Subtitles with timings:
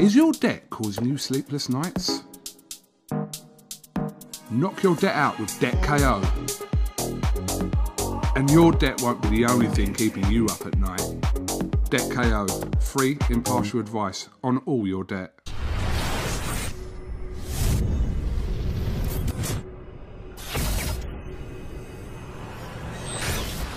[0.00, 2.22] Is your debt causing you sleepless nights?
[4.50, 6.22] Knock your debt out with Debt KO.
[8.34, 11.02] And your debt won't be the only thing keeping you up at night.
[11.90, 12.46] Debt KO,
[12.80, 15.34] free, impartial advice on all your debt.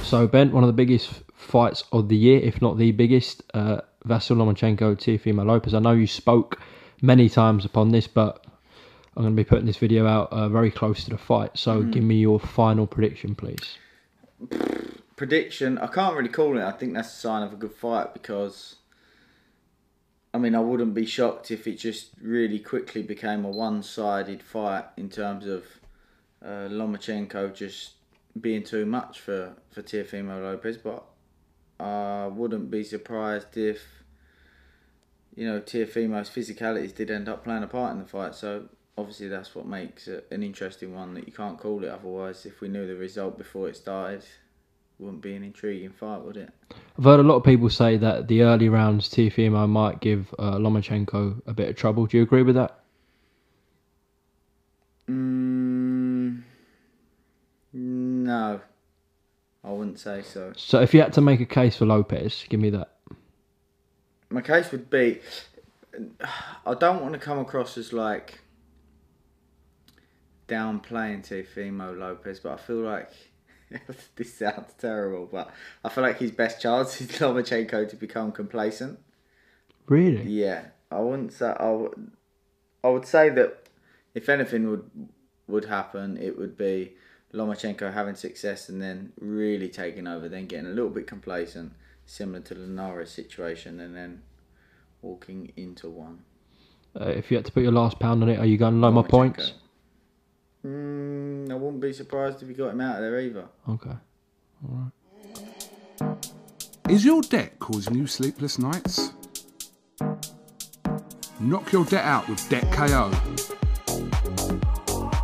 [0.04, 3.82] So, Ben, one of the biggest fights of the year, if not the biggest, uh,
[4.08, 5.74] Vasyl Lomachenko, Teofimo Lopez.
[5.74, 6.60] I know you spoke
[7.02, 8.46] many times upon this, but
[9.16, 11.58] I'm going to be putting this video out uh, very close to the fight.
[11.58, 13.78] So, give me your final prediction, please.
[15.16, 15.78] prediction.
[15.78, 16.64] I can't really call it.
[16.64, 18.76] I think that's a sign of a good fight because,
[20.34, 24.86] I mean, I wouldn't be shocked if it just really quickly became a one-sided fight
[24.98, 25.64] in terms of
[26.44, 27.94] uh, Lomachenko just
[28.40, 30.78] being too much for for Teofimo Lopez.
[30.78, 31.04] But
[31.80, 34.03] I wouldn't be surprised if
[35.36, 38.36] you know Teofimo's physicalities did end up playing a part in the fight.
[38.36, 42.46] So obviously that's what makes it an interesting one that you can't call it otherwise.
[42.46, 44.24] If we knew the result before it started
[45.00, 46.50] wouldn't be an intriguing fight, would it?
[46.98, 50.54] I've heard a lot of people say that the early rounds, Teofimo might give uh,
[50.54, 52.06] Lomachenko a bit of trouble.
[52.06, 52.80] Do you agree with that?
[55.10, 56.44] Mm,
[57.74, 58.62] no,
[59.64, 60.54] I wouldn't say so.
[60.56, 62.93] So, if you had to make a case for Lopez, give me that.
[64.34, 65.20] My case would be
[66.66, 68.40] I don't want to come across as like
[70.48, 73.12] downplaying Teofimo Lopez, but I feel like
[74.16, 75.52] this sounds terrible, but
[75.84, 79.00] I feel like his best chance is Lomachenko to become complacent.
[79.86, 80.24] Really?
[80.24, 82.12] Yeah, I wouldn't say I would.
[82.84, 83.70] I would say that
[84.16, 84.90] if anything would
[85.48, 86.94] would happen, it would be
[87.34, 91.74] Lomachenko having success and then really taking over, then getting a little bit complacent,
[92.06, 94.22] similar to the Norris situation, and then
[95.02, 96.20] walking into one.
[97.00, 98.80] Uh, if you had to put your last pound on it, are you going to
[98.80, 99.10] Loma Lomachenko.
[99.10, 99.54] points?
[100.66, 103.48] Mm, I wouldn't be surprised if you got him out of there either.
[103.68, 103.96] Okay.
[106.90, 109.12] Is your debt causing you sleepless nights?
[111.40, 113.12] Knock your debt out with Debt KO.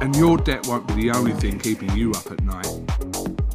[0.01, 2.88] And your debt won't be the only thing keeping you up at night.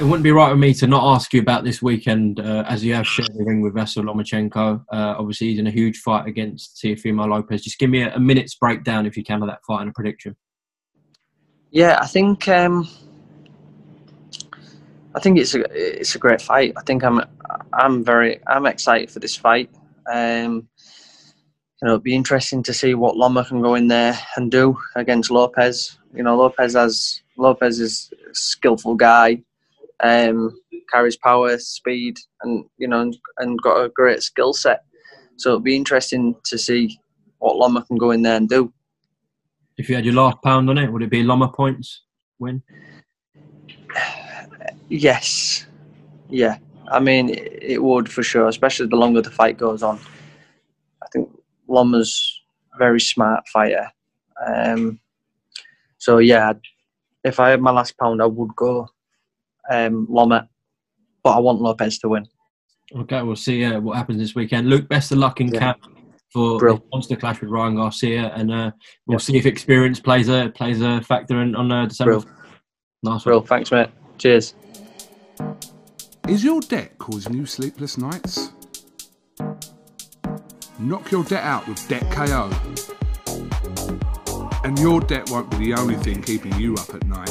[0.00, 2.84] It wouldn't be right with me to not ask you about this weekend, uh, as
[2.84, 4.84] you have shared the ring with Vasyl Lomachenko.
[4.92, 7.62] Uh, obviously, he's in a huge fight against Teofimo Lopez.
[7.62, 9.92] Just give me a, a minute's breakdown, if you can, of that fight and a
[9.92, 10.36] prediction.
[11.72, 12.88] Yeah, I think um,
[15.16, 16.74] I think it's a it's a great fight.
[16.76, 17.20] I think I'm
[17.72, 19.68] I'm very I'm excited for this fight.
[20.08, 20.68] Um,
[21.82, 24.78] you know, it'd be interesting to see what Loma can go in there and do
[24.94, 25.98] against Lopez.
[26.14, 29.42] You know, Lopez has Lopez is a skillful guy,
[30.02, 30.58] um,
[30.90, 34.84] carries power, speed, and you know, and, and got a great skill set.
[35.36, 36.98] So it'd be interesting to see
[37.38, 38.72] what Loma can go in there and do.
[39.76, 42.02] If you had your last pound on it, would it be Loma points
[42.38, 42.62] win?
[44.88, 45.66] Yes,
[46.28, 46.58] yeah.
[46.90, 50.00] I mean, it, it would for sure, especially the longer the fight goes on.
[51.02, 51.28] I think
[51.68, 52.40] Loma's
[52.74, 53.90] a very smart fighter.
[54.46, 54.98] Um,
[55.98, 56.54] so yeah,
[57.24, 58.88] if I had my last pound, I would go
[59.70, 60.48] um, Loma,
[61.22, 62.26] but I want Lopez to win.
[62.96, 64.68] Okay, we'll see uh, what happens this weekend.
[64.68, 65.58] Luke, best of luck in Yeah.
[65.60, 65.78] camp
[66.32, 66.76] for Brill.
[66.76, 68.70] the monster clash with Ryan Garcia, and uh,
[69.06, 69.18] we'll Yeah.
[69.18, 72.20] see if experience plays a plays a factor in, on uh, December.
[72.20, 72.24] Brill.
[73.02, 73.32] Nice one.
[73.32, 73.90] Real, thanks, mate.
[74.18, 74.54] Cheers.
[76.28, 78.50] Is your debt causing you sleepless nights?
[80.78, 82.50] Knock your debt out with Debt KO.
[84.64, 87.30] And your debt won't be the only thing keeping you up at night.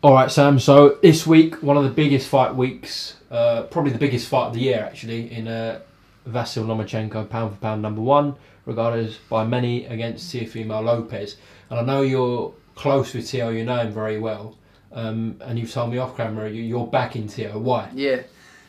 [0.00, 0.60] All right, Sam.
[0.60, 4.54] So this week, one of the biggest fight weeks, uh, probably the biggest fight of
[4.54, 5.80] the year, actually, in uh,
[6.24, 11.36] Vasyl Lomachenko, pound for pound number one, regarded by many against Teofimo Lopez.
[11.68, 14.56] And I know you're close with Teo, you know him very well.
[14.92, 17.58] Um, and you've told me off camera you, you're backing Teo.
[17.58, 17.90] Why?
[17.92, 18.22] Yeah.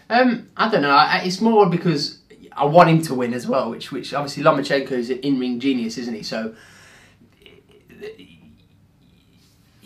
[0.09, 1.09] Um, I don't know.
[1.23, 2.21] It's more because
[2.53, 5.99] I want him to win as well, which which obviously Lomachenko is an in-ring genius,
[5.99, 6.23] isn't he?
[6.23, 6.55] So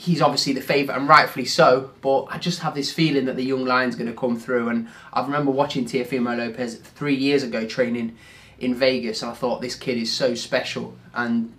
[0.03, 1.91] he's obviously the favourite and rightfully so.
[2.01, 4.69] But I just have this feeling that the young lion's going to come through.
[4.69, 8.17] And I remember watching Teofimo Lopez three years ago training
[8.59, 11.53] in Vegas, and I thought this kid is so special and.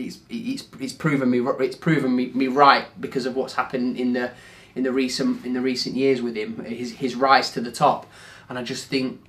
[0.00, 4.12] It's, it's, it's proven me it's proven me, me right because of what's happened in
[4.12, 4.30] the
[4.76, 8.06] in the recent in the recent years with him his his rise to the top
[8.48, 9.20] and I just think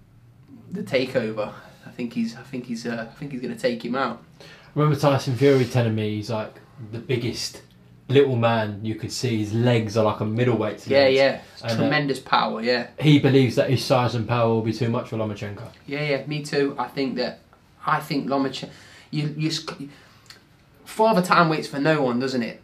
[0.70, 1.54] the takeover
[1.88, 4.22] I think he's I think he's uh, I think he's going to take him out
[4.40, 6.54] I remember Tyson Fury telling me he's like
[6.92, 7.64] the biggest
[8.10, 9.38] little man you could see.
[9.38, 10.88] His legs are like a middleweight.
[10.88, 14.62] yeah yeah And, uh, tremendous power yeah He believes that his size and power will
[14.62, 15.70] be too much for Lomachenko.
[15.88, 16.76] Yeah, yeah, me too.
[16.78, 17.40] I think that
[17.86, 18.70] I think Lomachenko.
[19.12, 19.52] You, you,
[20.86, 22.62] Father Time waits for no one, doesn't it?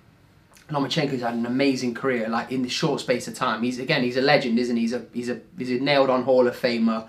[0.70, 3.62] Lomachenko's had an amazing career, like in the short space of time.
[3.62, 4.82] He's again, he's a legend, isn't he?
[4.82, 7.08] He's a he's a he's a nailed on Hall of Famer.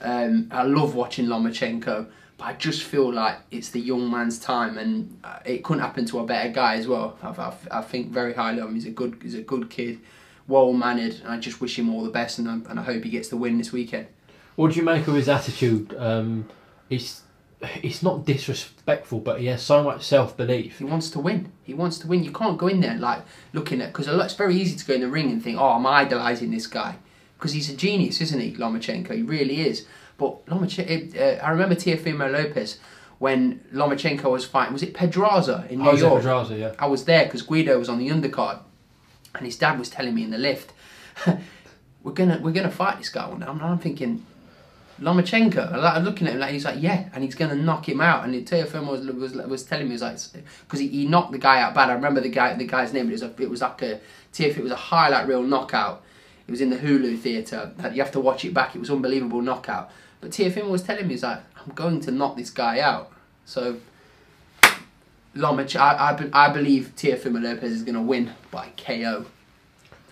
[0.00, 2.06] Um, I love watching Lomachenko,
[2.42, 6.04] but I just feel like it's the young man's time, and uh, it couldn't happen
[6.06, 7.16] to a better guy as well.
[7.22, 8.74] I, I, I think very highly of him.
[8.74, 10.00] He's a good he's a good kid,
[10.48, 13.04] well mannered, and I just wish him all the best, and I, and I hope
[13.04, 14.08] he gets the win this weekend.
[14.56, 15.94] What do you make of his attitude?
[15.96, 16.48] Um,
[16.90, 17.22] it's
[17.60, 20.78] it's not disrespectful, but he has so much self belief.
[20.78, 21.52] He wants to win.
[21.62, 22.24] He wants to win.
[22.24, 23.22] You can't go in there like
[23.52, 25.86] looking at because it's very easy to go in the ring and think, "Oh, I'm
[25.86, 26.96] idolizing this guy,"
[27.38, 29.14] because he's a genius, isn't he, Lomachenko?
[29.14, 29.86] He really is.
[30.18, 32.78] But Lomachenko, uh, I remember Teofimo Lopez
[33.18, 34.72] when Lomachenko was fighting.
[34.72, 36.22] Was it Pedraza in New Jose York?
[36.22, 36.72] Pedraza, yeah.
[36.78, 38.60] I was there because Guido was on the undercard,
[39.34, 40.72] and his dad was telling me in the lift,
[42.02, 44.26] "We're gonna we're gonna fight this guy one day." I'm, I'm thinking.
[45.00, 48.00] Lomachenko, like, I'm looking at him like he's like yeah, and he's gonna knock him
[48.00, 48.24] out.
[48.24, 50.18] And Teofimo was, was was telling me was like
[50.60, 51.90] because he, he knocked the guy out bad.
[51.90, 53.08] I remember the guy the guy's name.
[53.08, 54.00] It was a, it was like a
[54.32, 54.58] Teofimo.
[54.58, 56.04] It was a highlight reel knockout.
[56.52, 57.72] It was in the Hulu theater.
[57.78, 58.76] That You have to watch it back.
[58.76, 59.90] It was unbelievable knockout.
[60.20, 63.10] But Teofimo was telling me he's like I'm going to knock this guy out.
[63.46, 63.78] So
[65.34, 69.24] Lomach, I, I, I believe Teofimo Lopez is gonna win by KO.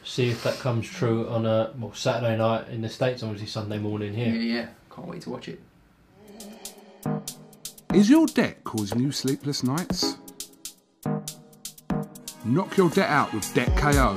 [0.02, 3.76] See if that comes true on a well Saturday night in the states, obviously Sunday
[3.76, 4.32] morning here.
[4.32, 4.66] Yeah, yeah.
[4.90, 5.60] Can't wait to watch it.
[7.92, 10.16] Is your debt causing you sleepless nights?
[12.46, 14.16] Knock your debt out with Debt KO.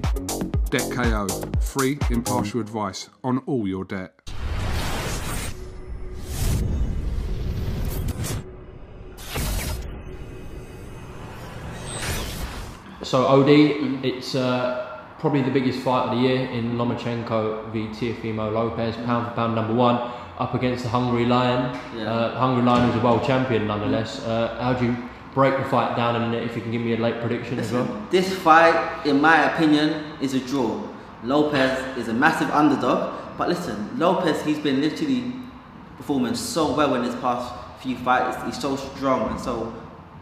[0.71, 1.27] Debt KO,
[1.59, 4.13] free, impartial advice on all your debt.
[13.03, 13.49] So OD,
[14.05, 19.27] it's uh, probably the biggest fight of the year in Lomachenko v Teofimo Lopez, pound
[19.27, 19.97] for pound number one,
[20.39, 21.77] up against the Hungry Lion.
[21.97, 22.09] Yeah.
[22.09, 24.23] Uh, Hungry Lion is a world champion nonetheless.
[24.25, 24.95] Uh, how do you
[25.33, 28.07] break the fight down and if you can give me a late prediction as well?
[28.09, 30.87] This fight, in my opinion, is a draw.
[31.23, 35.33] Lopez is a massive underdog, but listen, Lopez, he's been literally
[35.97, 38.43] performing so well in his past few fights.
[38.45, 39.73] He's so strong and so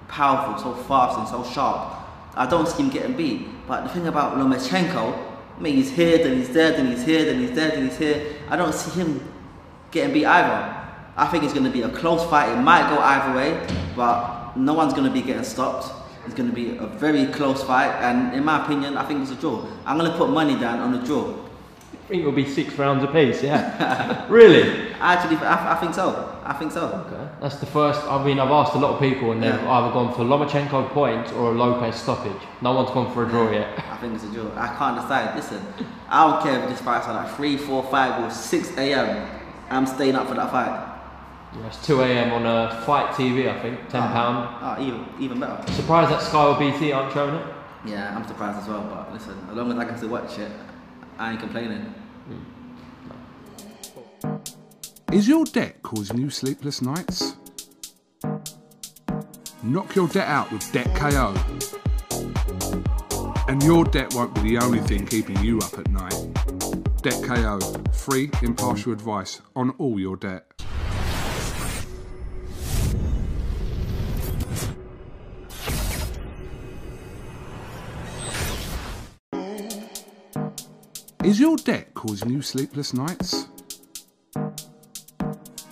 [0.07, 1.95] powerful, so fast and so sharp.
[2.35, 3.47] I don't see him getting beat.
[3.67, 7.25] But the thing about Lomachenko, I mean, he's here, then he's there, then he's here,
[7.25, 8.35] then he's there, then he's here.
[8.49, 9.31] I don't see him
[9.91, 10.78] getting beat either.
[11.19, 12.49] I think it's going to be a close fight.
[12.57, 15.91] It might go either way, but no one's going to be getting stopped.
[16.25, 19.31] It's going to be a very close fight, and in my opinion, I think it's
[19.31, 19.65] a draw.
[19.85, 21.33] I'm going to put money down on the draw.
[21.93, 24.25] I think it'll be six rounds apiece, yeah.
[24.29, 24.93] really?
[24.99, 26.39] Actually, I, I think so.
[26.43, 26.87] I think so.
[27.07, 27.29] Okay.
[27.41, 28.01] That's the first.
[28.05, 29.71] I mean, I've asked a lot of people, and they've Yeah.
[29.71, 32.41] either gone for Lomachenko points or a Lopez stoppage.
[32.61, 33.67] No one's gone for a draw yet.
[33.91, 34.49] I think it's a draw.
[34.55, 35.35] I can't decide.
[35.35, 35.61] Listen,
[36.09, 39.29] I don't care if this fight's at like 3, 4, 5, or 6 a.m.
[39.69, 40.88] I'm staying up for that fight.
[41.55, 42.31] Yeah, it's 2 a.m.
[42.31, 44.79] on a FITE TV, I think, ten ah, pound.
[44.79, 45.59] Oh, even, even better.
[45.73, 47.45] Surprised that Sky or BT aren't showing it.
[47.85, 50.51] Yeah, I'm surprised as well, but listen, as long as I can still watch it,
[51.17, 51.93] I ain't complaining.
[52.27, 52.59] Hmm.
[55.11, 57.35] Is your debt causing you sleepless nights?
[59.63, 61.33] Knock your debt out with Debt KO.
[63.47, 66.13] And your debt won't be the only thing keeping you up at night.
[67.01, 67.59] Debt KO,
[67.91, 70.45] free, impartial advice on all your debt.
[81.25, 83.49] Is your debt causing you sleepless nights?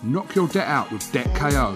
[0.04, 1.74] Knock your debt out with Debt KO.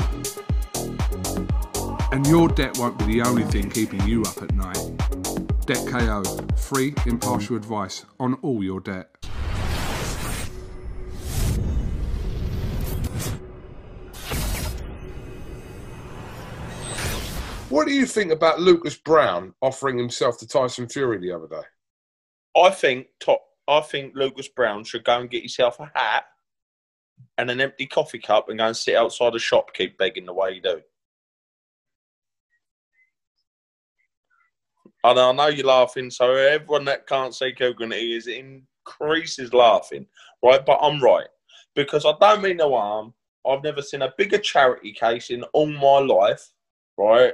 [2.12, 4.78] And your debt won't be the only thing keeping you up at night.
[5.66, 6.22] Debt KO,
[6.58, 9.10] free, impartial advice on all your debt.
[17.70, 21.64] What do you think about Lucas Browne offering himself to Tyson Fury the other day?
[22.62, 23.40] I think top.
[23.72, 26.26] I think Lucas Browne should go and get himself a hat
[27.38, 30.34] and an empty coffee cup and go and sit outside a shop, keep begging the
[30.34, 30.82] way you do.
[35.04, 40.06] And I know you're laughing, so everyone that can't see Kilgren is increases laughing,
[40.44, 40.64] right?
[40.66, 41.28] But I'm right
[41.74, 43.14] because I don't mean no harm.
[43.48, 46.52] I've never seen a bigger charity case in all my life,
[46.98, 47.34] right?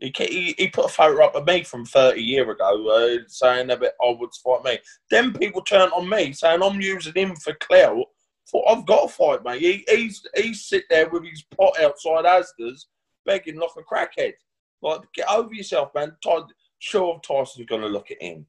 [0.00, 3.66] He, he, he put a photo up of me from 30 year ago uh, saying
[3.68, 4.78] that I would fight me.
[5.10, 8.06] Then people turned on me saying I'm using him for clout.
[8.50, 9.60] Thought I've got to fight, mate.
[9.60, 12.88] He, he's he's sit there with his pot outside Asda's
[13.26, 14.32] begging like a crackhead.
[14.82, 16.16] Like, get over yourself, man.
[16.24, 16.40] Ty,
[16.78, 18.46] sure, Tyson's going to look at him.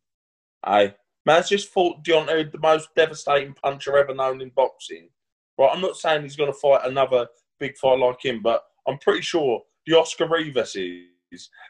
[0.65, 5.09] Hey, man's just fought Deontay, the most devastating puncher ever known in boxing.
[5.57, 7.27] Right, I'm not saying he's going to fight another
[7.59, 11.05] big fight like him, but I'm pretty sure the Oscar Riveses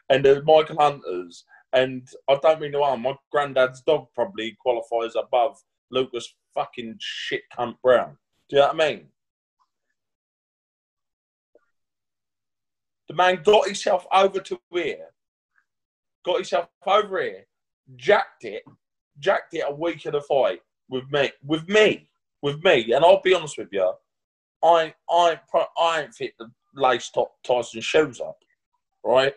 [0.08, 3.02] and uh, the Michael Hunters, and I don't mean to harm.
[3.02, 5.58] My granddad's dog probably qualifies above
[5.90, 8.16] Lucas fucking shit cunt Browne.
[8.48, 9.06] Do you know what I mean?
[13.08, 15.08] The man got himself over to here,
[16.24, 17.46] got himself over here,
[17.96, 18.62] jacked it,
[19.18, 22.08] jacked it a week of the fight with me, with me,
[22.42, 22.92] with me.
[22.92, 23.92] And I'll be honest with you,
[24.62, 25.40] I, I,
[25.78, 28.38] I ain't fit the lace top Tyson shoes up,
[29.04, 29.34] right?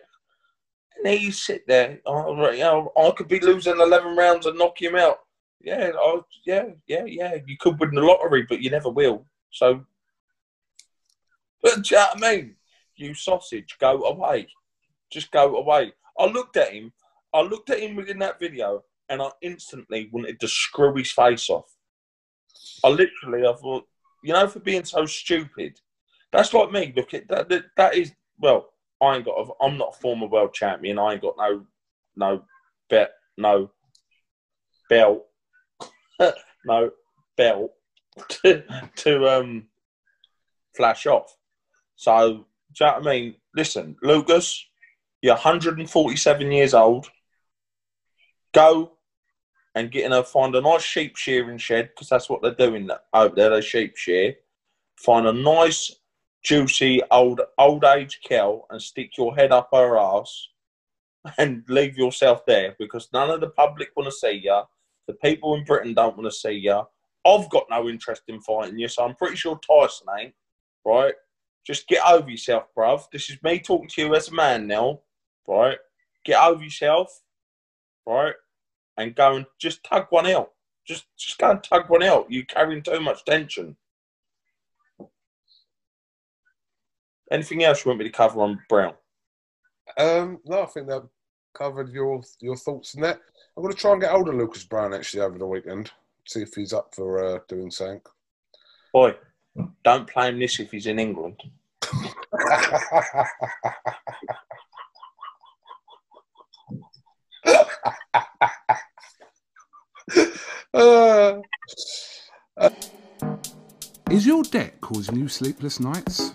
[0.96, 4.80] And he sit there, oh, you know, I could be losing 11 rounds and knock
[4.80, 5.18] him out.
[5.60, 7.36] Yeah, oh, yeah, yeah, yeah.
[7.46, 9.26] You could win the lottery, but you never will.
[9.50, 9.84] So,
[11.62, 12.56] but do you know what I mean?
[12.96, 14.48] You sausage, go away.
[15.10, 15.92] Just go away.
[16.18, 16.92] I looked at him.
[17.34, 21.50] I looked at him within that video, and I instantly wanted to screw his face
[21.50, 21.70] off.
[22.84, 23.84] I literally, I thought,
[24.22, 25.78] you know, for being so stupid.
[26.32, 26.92] That's like me.
[26.96, 27.48] Look at that.
[27.48, 28.68] That, that is well.
[29.02, 29.38] I ain't got.
[29.38, 30.98] A, I'm not a former world champion.
[30.98, 31.66] I ain't got no,
[32.16, 32.42] no
[32.88, 33.70] bet, no
[34.88, 35.26] belt,
[36.64, 36.90] no
[37.36, 37.72] belt
[38.28, 38.64] to,
[38.96, 39.66] to um
[40.74, 41.36] flash off.
[41.96, 43.34] So, do you know what I mean?
[43.54, 44.64] Listen, Lucas,
[45.22, 47.08] you're 147 years old.
[48.52, 48.92] Go
[49.74, 52.88] and get in a find a nice sheep shearing shed because that's what they're doing
[53.12, 53.50] over there.
[53.50, 54.36] They sheep shear.
[54.96, 55.94] Find a nice
[56.42, 60.48] juicy old old age cow and stick your head up her ass
[61.38, 64.62] and leave yourself there because none of the public want to see you.
[65.06, 66.82] The people in Britain don't want to see you.
[67.26, 70.34] I've got no interest in fighting you, so I'm pretty sure Tyson ain't.
[70.84, 71.14] Right?
[71.66, 73.04] Just get over yourself, bruv.
[73.12, 75.00] This is me talking to you as a man now.
[75.48, 75.78] Right?
[76.24, 77.22] Get over yourself.
[78.06, 78.34] Right?
[78.96, 80.52] And go and just tug one out.
[80.86, 82.26] Just just go and tug one out.
[82.30, 83.76] You're carrying too much tension.
[87.30, 88.94] Anything else you want me to cover on Browne?
[89.98, 91.08] Um, no, I think that
[91.54, 93.20] covered your your thoughts on that.
[93.56, 95.90] I'm going to try and get hold of Lucas Browne actually over the weekend.
[96.26, 98.00] See if he's up for uh, doing something.
[98.92, 99.14] Boy,
[99.84, 101.42] don't play him this if he's in England.
[110.74, 111.40] uh,
[114.10, 116.34] Is your debt causing you sleepless nights?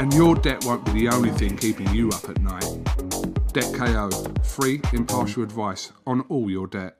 [0.00, 2.64] And your debt won't be the only thing keeping you up at night.
[3.52, 4.08] Debt KO,
[4.42, 6.96] free, impartial advice on all your debt.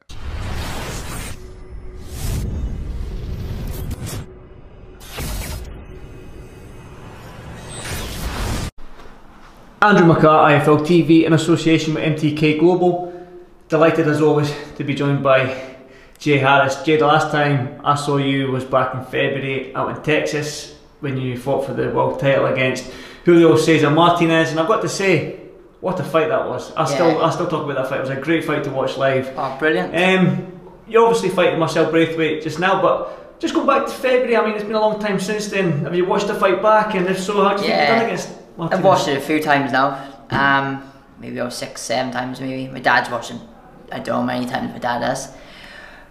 [9.81, 13.27] Andrew McCart, IFL TV, in association with MTK Global.
[13.71, 15.79] Delighted as always to be joined by
[16.19, 16.83] Jay Harris.
[16.83, 21.17] Jay, the last time I saw you was back in February out in Texas when
[21.17, 22.91] you fought for the world title against
[23.25, 25.41] Julio Cesar Martinez, and I've got to say,
[25.81, 26.73] what a fight that was!
[26.75, 27.99] I still, I still talk about that fight.
[27.99, 29.33] It was a great fight to watch live.
[29.37, 29.95] Oh, brilliant.
[29.97, 34.37] Um, you're obviously fighting Marcel Braithwaite just now, but just go back to February.
[34.37, 35.85] I mean, it's been a long time since then.
[35.85, 36.95] Have you watched the fight back?
[36.95, 38.29] And if so, how do you think you've done against
[38.59, 38.79] Martinez?
[38.79, 40.07] I've watched it a few times now.
[40.31, 42.71] Um, maybe about six, seven times maybe.
[42.71, 43.41] My dad's watching.
[43.91, 45.29] I don't know how many times my dad does.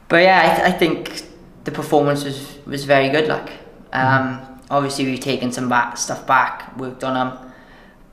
[0.08, 1.24] But yeah, I, th- I think
[1.66, 3.28] the performance was, was very good.
[3.28, 3.52] Like,
[3.94, 7.52] um, obviously we've taken some back stuff back, worked on them.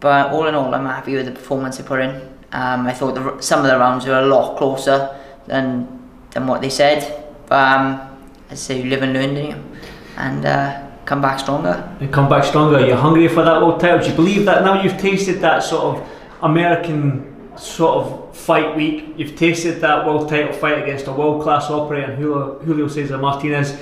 [0.01, 2.11] But all in all, I'm happy with the performance they put in.
[2.53, 5.89] Um, I thought the, some of the rounds were a lot closer than
[6.31, 7.25] than what they said.
[7.47, 8.19] But um,
[8.51, 9.65] I say you live and learn, don't you?
[10.17, 11.97] And uh, come back stronger.
[12.01, 12.85] and come back stronger.
[12.87, 14.01] You're hungry for that world title.
[14.01, 16.09] Do you believe that now you've tasted that sort of
[16.43, 19.15] American sort of fight week?
[19.17, 23.79] You've tasted that world title fight against a world class operator, Julio, Julio Cesar Martinez.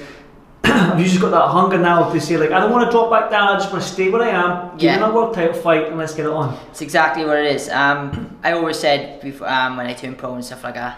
[0.64, 3.10] Have you just got that hunger now to say like I don't want to drop
[3.10, 3.48] back down.
[3.48, 4.76] I just want to stay where I am.
[4.78, 4.98] Give Yeah.
[4.98, 6.56] me a world title fight and let's get it on.
[6.70, 7.68] It's exactly what it is.
[7.68, 10.96] Um, I always said before, um, when I turned pro and stuff like that,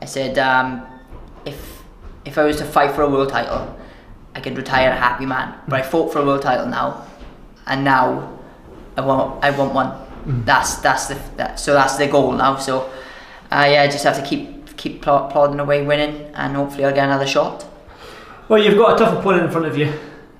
[0.00, 0.82] I said um,
[1.44, 1.82] if
[2.24, 3.76] if I was to fight for a world title,
[4.34, 5.54] I could retire a happy man.
[5.68, 7.04] But I fought for a world title now,
[7.66, 8.38] and now
[8.96, 9.92] I want I want one.
[10.44, 12.56] That's that's the that, so that's the goal now.
[12.56, 12.82] So
[13.50, 16.94] uh, yeah, I just have to keep keep plod- plodding away, winning, and hopefully I'll
[16.94, 17.66] get another shot.
[18.48, 19.92] Well, you've got a tough opponent in front of you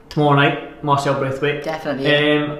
[0.08, 1.64] tomorrow night, Marcel Braithwaite.
[1.64, 2.36] Definitely.
[2.36, 2.58] Um,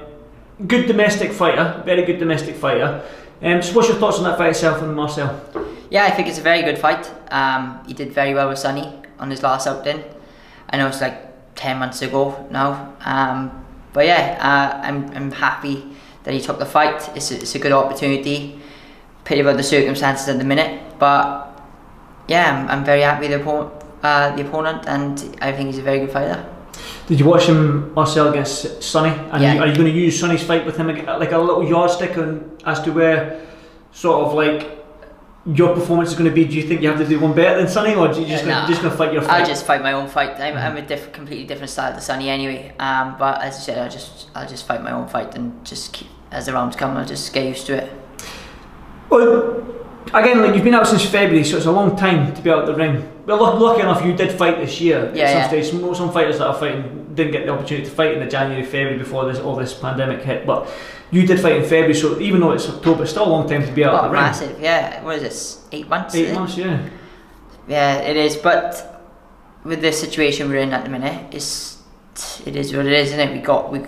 [0.66, 3.02] good domestic fighter, very good domestic fighter.
[3.42, 5.40] Um, so what's your thoughts on that fight itself and Marcel?
[5.90, 7.10] Yeah, I think it's a very good fight.
[7.30, 10.02] Um, he did very well with Sunny on his last outing.
[10.70, 12.94] I know it's like 10 months ago now.
[13.04, 15.84] Um, but yeah, uh, I'm, I'm happy
[16.22, 17.10] that he took the fight.
[17.16, 18.58] It's a, it's a good opportunity.
[19.24, 20.98] Pity about the circumstances at the minute.
[20.98, 21.60] But
[22.28, 25.78] yeah, I'm, I'm very happy with the, oppo- uh, the opponent and I think he's
[25.78, 26.44] a very good fighter.
[27.06, 29.10] Did you watch him Marcel against Sunny?
[29.32, 29.58] And Yeah.
[29.58, 32.80] are you going to use Sunny's fight with him like a little yardstick on as
[32.82, 33.40] to where
[33.92, 34.78] sort of like
[35.44, 36.44] your performance is going to be?
[36.44, 38.46] Do you think you have to do one better than Sunny, or are you just
[38.46, 38.66] nah.
[38.66, 39.40] just going to fight your fight?
[39.40, 40.40] I'll just fight my own fight.
[40.40, 42.72] I'm, I'm a diff- completely different style to Sunny anyway.
[42.78, 45.92] Um, but as I said, I'll just I'll just fight my own fight and just
[45.92, 46.96] keep as the rounds come.
[46.96, 47.92] I'll just get used to it.
[49.10, 49.60] Well,
[50.08, 52.60] again, like you've been out since February, so it's a long time to be out
[52.60, 53.08] of the ring.
[53.26, 55.12] But luck lucky enough, you did fight this year.
[55.14, 55.48] Yeah, at some yeah.
[55.48, 58.26] stage, some, some fighters that are fighting didn't get the opportunity to fight in the
[58.26, 60.46] January, February before this all this pandemic hit.
[60.46, 60.68] But
[61.10, 63.64] you did fight in February, so even though it's October, it's still a long time
[63.64, 64.22] to be out of the ring.
[64.22, 64.60] massive!
[64.60, 65.66] Yeah, what is this?
[65.72, 66.14] Eight months.
[66.14, 66.88] Eight months, yeah.
[67.68, 68.36] Yeah, it is.
[68.36, 69.04] But
[69.64, 71.82] with the situation we're in at the minute, it's
[72.44, 73.32] it is what it is, isn't it?
[73.32, 73.84] We got we.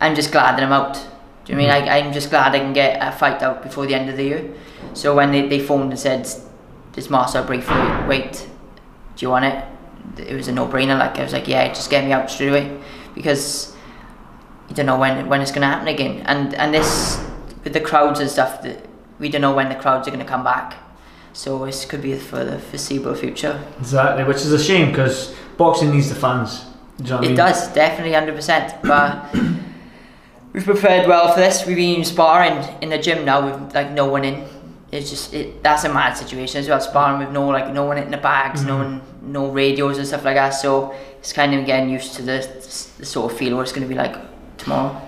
[0.00, 0.96] I'm just glad that I'm out.
[1.44, 1.88] Do you know what I mean?
[1.88, 1.92] Mm-hmm.
[1.94, 4.24] I, I'm just glad I can get a fight out before the end of the
[4.24, 4.52] year.
[4.94, 6.28] So when they, they phoned and said,
[6.92, 7.76] "This Marcel briefly,
[8.08, 8.46] wait,
[9.16, 9.64] do you want it?"
[10.18, 10.98] It was a no-brainer.
[10.98, 12.78] Like I was like, "Yeah, just get me out straight away,"
[13.14, 13.74] because
[14.68, 16.22] you don't know when when it's gonna happen again.
[16.26, 17.18] And and this
[17.64, 18.86] with the crowds and stuff, that
[19.18, 20.74] we don't know when the crowds are gonna come back.
[21.32, 23.62] So this could be for the foreseeable future.
[23.78, 26.64] Exactly, which is a shame because boxing needs the fans.
[26.98, 27.36] Do you know what I It mean?
[27.36, 28.82] does, definitely, 100%.
[28.82, 29.32] But
[30.52, 31.66] we've prepared well for this.
[31.66, 34.46] We've been sparring in the gym now with like no one in.
[34.92, 36.80] It's just, it, that's a mad situation as well.
[36.80, 38.98] Sparring with no like no one in the bags, no mm-hmm.
[38.98, 40.50] one, no radios and stuff like that.
[40.50, 42.38] So it's kind of getting used to the,
[42.98, 44.16] the sort of feel what it's going to be like
[44.58, 45.00] tomorrow.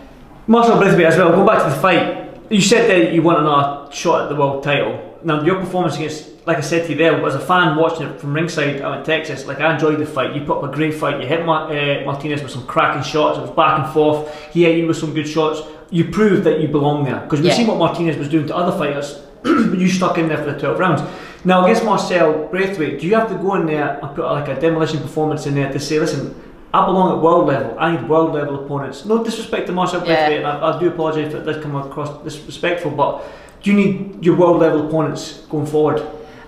[0.47, 1.31] Marcel Braithwaite as well.
[1.33, 2.51] Go back to the fight.
[2.51, 5.19] You said that you want another shot at the world title.
[5.25, 8.21] Now your performance against, like I said to you there, as a fan watching it
[8.21, 10.35] from ringside out in Texas, like I enjoyed the fight.
[10.35, 11.21] You put up a great fight.
[11.21, 13.39] You hit uh, Martinez with some cracking shots.
[13.39, 14.35] It was back and forth.
[14.53, 15.61] He hit you with some good shots.
[15.91, 17.57] You proved that you belong there because we've Yeah.
[17.57, 20.59] seen what Martinez was doing to other fighters, but you stuck in there for the
[20.59, 21.03] twelve rounds.
[21.45, 24.59] Now against Marcel Braithwaite, do you have to go in there and put like a
[24.61, 26.35] demolition performance in there to say, listen?
[26.75, 27.77] I belong at world level.
[27.79, 29.05] I need world level opponents.
[29.05, 30.27] No disrespect to Marcel Yeah.
[30.27, 33.23] Braithwaite, and I, I do apologise if it does come across disrespectful, but
[33.63, 36.03] do you need your world level opponents going forward?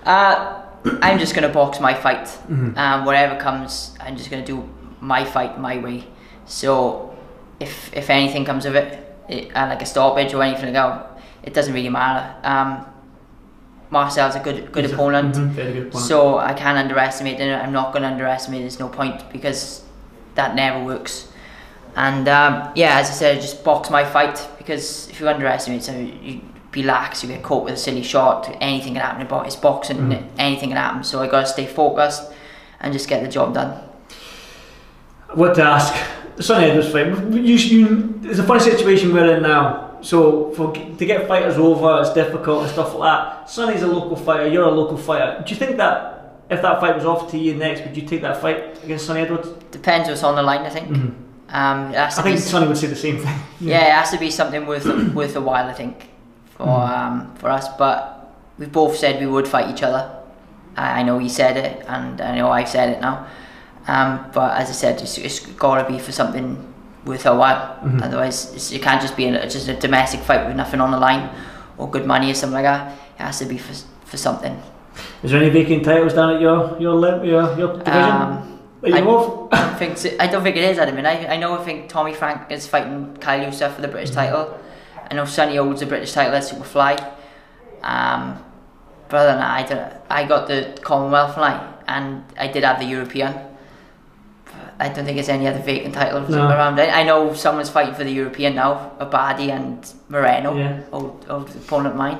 [0.05, 0.61] Uh,
[1.01, 2.25] I'm just gonna box my fight.
[2.49, 2.77] Mhm.
[2.77, 4.63] Um, whatever comes, I'm just gonna do
[5.01, 6.03] my fight my way.
[6.45, 7.15] So,
[7.59, 8.89] if if anything comes of it,
[9.27, 12.35] it uh, like a stoppage or anything like that, it doesn't really matter.
[12.43, 12.85] Um,
[13.89, 17.51] Marcel's a good good He's a- opponent, mhm, very good so I can't underestimate it.
[17.63, 18.61] I'm not gonna underestimate.
[18.61, 19.81] There's no point because
[20.35, 21.27] that never works.
[21.95, 25.93] And um, yeah, as I said, just box my fight because if you underestimate, so
[25.93, 26.41] you
[26.83, 29.21] lax, you get caught with a silly shot, anything can happen.
[29.25, 30.23] in It's boxing, Mm.
[30.37, 31.03] anything can happen.
[31.03, 32.31] So I gotta stay focused
[32.81, 33.79] and just get the job done.
[35.33, 35.93] What to ask?
[36.39, 37.07] Sunny Edwards fight.
[37.33, 39.97] You, you, it's a funny situation we're in now.
[40.01, 43.49] So for to get fighters over, it's difficult and stuff like that.
[43.49, 44.47] Sunny's a local fighter.
[44.47, 45.43] You're a local fighter.
[45.45, 48.21] Do you think that if that fight was offered to you next, would you take
[48.21, 49.47] that fight against Sunny Edwards?
[49.71, 50.89] Depends what's on the line, I think.
[51.49, 53.39] Um, has to I think Sunny would say the same thing.
[53.61, 56.09] yeah, it has to be something worth worth a while, I think,
[56.55, 57.67] for um, for us.
[57.77, 60.11] But we both said we would fight each other.
[60.75, 63.27] I, I know he said it, and I know I've said it now.
[63.87, 66.73] Um, but as I said, it's, it's got to be for something
[67.05, 67.77] worth a while.
[68.01, 70.97] Otherwise, it's, it can't just be a, just a domestic fight with nothing on the
[70.97, 71.29] line
[71.77, 72.97] or good money or something like that.
[73.19, 73.73] It has to be for
[74.05, 74.61] for something.
[75.23, 77.93] Is there any vacant titles down at your your lim- your, your division?
[77.93, 79.49] Um, that you I know of?
[79.51, 81.29] don't think so, I don't think it is at the minute.
[81.29, 84.57] I, I know I think Tommy Frank is fighting Kyle Yousaf for the British title.
[85.09, 86.97] I know Sunny holds the British title at Superfly.
[87.83, 88.43] Um,
[89.09, 92.79] but other than that, I, don't, I got the Commonwealth line and I did have
[92.79, 93.35] the European.
[94.79, 96.47] I don't think there's any other vacant titles No.
[96.47, 96.79] around.
[96.79, 100.81] I, I know someone's fighting for the European now, Abadi and Moreno, Yeah.
[100.91, 102.17] old, old opponent of mine.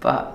[0.00, 0.34] But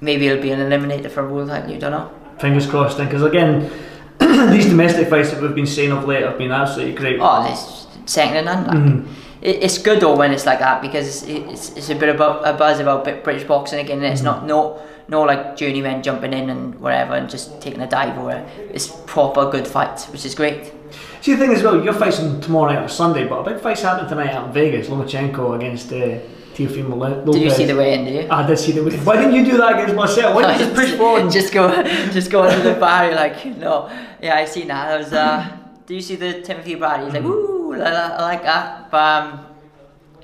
[0.00, 2.10] maybe it'll be an eliminator for a world title, you don't know.
[2.38, 3.70] Fingers crossed, then, because again,
[4.52, 7.18] these domestic fights that we've been seeing of late have been absolutely great.
[7.20, 8.66] Oh, there's second to none.
[8.66, 8.76] Like.
[8.76, 9.06] Mhm.
[9.44, 12.48] It, it's good though when it's like that because it, it's, it's a bit about
[12.48, 13.98] a buzz about British boxing again.
[13.98, 17.86] And it's not no no like journeymen jumping in and whatever and just taking a
[17.86, 18.32] dive or.
[18.72, 20.72] It's proper good fights, which is great.
[21.20, 23.82] See the thing as well, you're fighting tomorrow night on Sunday, but a big fight's
[23.82, 24.88] happening tonight out in Vegas.
[24.88, 26.18] Lomachenko against uh,
[26.54, 27.34] Teofimo Lopez.
[27.34, 28.04] Did you see the way in?
[28.04, 28.30] Did you?
[28.30, 28.96] I did see the way.
[28.98, 30.34] Why didn't you do that against myself?
[30.34, 31.32] Why didn't you just push forward?
[31.32, 33.90] just go, just go under the barrier like no.
[34.22, 34.88] Yeah, I seen that.
[34.88, 35.12] That was.
[35.12, 37.06] Uh, do you see the Timothy Bradley?
[37.06, 38.90] He's like, ooh, I, I like that.
[38.90, 39.46] But um,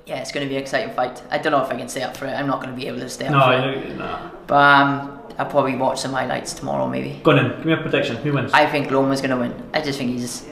[0.06, 1.22] yeah, it's going to be an exciting fight.
[1.30, 2.30] I don't know if I can stay up for it.
[2.32, 3.88] I'm not going to be able to stay up No, for it.
[3.88, 4.30] you- no.
[4.46, 7.20] But um, I'll probably watch some highlights tomorrow, maybe.
[7.22, 7.48] Go on in.
[7.58, 8.16] Give me a prediction.
[8.16, 8.52] Who wins?
[8.52, 9.54] I think Loma's gonna win.
[9.72, 10.46] I just think he's.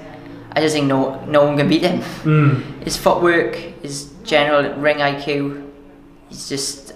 [0.53, 2.01] I just think no no one can beat him.
[2.01, 2.83] Mm.
[2.85, 5.69] His footwork, his general ring IQ,
[6.29, 6.95] he's just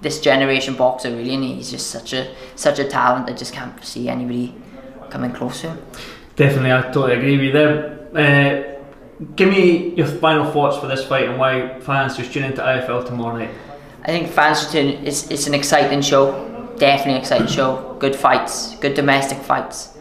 [0.00, 3.28] this generation boxer really, and he's just such a such a talent.
[3.28, 4.54] I just can't see anybody
[5.10, 5.78] coming close to him.
[6.36, 7.98] Definitely, I totally agree with you there.
[8.14, 8.75] Uh,
[9.34, 13.06] give me your final thoughts for this fight and why fans should tune into IFL
[13.06, 13.50] tomorrow night.
[14.02, 15.06] I think fans should tune.
[15.06, 17.96] It's it's an exciting show, definitely exciting show.
[17.98, 19.96] Good fights, good domestic fights.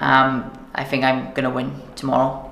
[0.00, 2.50] Um, I think I'm gonna win tomorrow,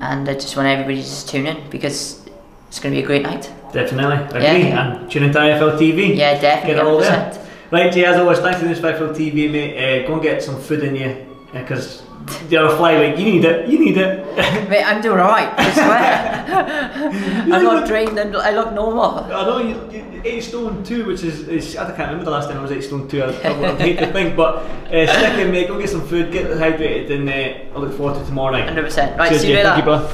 [0.00, 2.24] and I just want everybody to just tune in because
[2.68, 3.52] it's gonna be a great night.
[3.72, 4.68] Definitely, agree.
[4.68, 5.00] Yeah.
[5.00, 6.16] And tune into IFL TV.
[6.16, 6.74] Yeah, definitely.
[6.74, 7.32] Get it all there.
[7.32, 7.44] 100%.
[7.70, 9.76] Right, Jay, as always, thanks for this IFL TV, mate.
[9.76, 12.02] Uh, go and get some food in you because
[12.50, 13.18] you're a flyweight.
[13.18, 13.68] You need it.
[13.68, 14.24] You need it.
[14.68, 17.48] Mate, I'm doing alright, I swear.
[17.54, 19.20] I'm not drained and I look normal.
[19.24, 22.48] I know you, you eight stone two, which is, is I can't remember the last
[22.48, 23.22] time I was eight stone two.
[23.22, 25.68] I, I, would hate to think, but uh, stick in, mate.
[25.68, 28.68] Go get some food, get hydrated, and uh, I look forward to tomorrow night.
[28.68, 29.16] 100%.
[29.18, 29.64] Right, Cheers, see you Jay.
[29.64, 29.68] later.
[29.68, 30.12] Thank you, brother.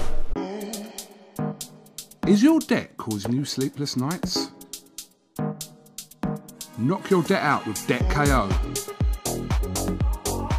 [2.26, 4.50] Is your debt causing you sleepless nights?
[6.78, 8.48] Knock your debt out with Debt KO.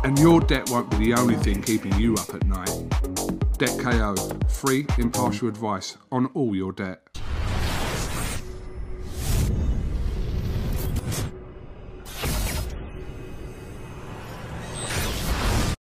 [0.05, 2.69] And your debt won't be the only thing keeping you up at night.
[3.57, 4.13] Debt KO,
[4.47, 7.14] free, impartial advice on all your debt.